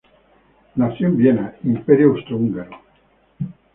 Ella 0.75 0.87
nació 0.87 1.09
en 1.09 1.17
Viena, 1.17 1.53
Imperio 1.63 2.09
austrohúngaro. 2.09 2.71